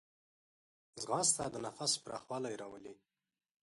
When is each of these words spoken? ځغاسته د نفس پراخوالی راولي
ځغاسته 1.01 1.43
د 1.49 1.55
نفس 1.65 1.91
پراخوالی 2.03 2.53
راولي 2.61 2.93